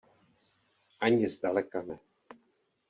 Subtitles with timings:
[0.99, 2.01] Ani zdaleka ne.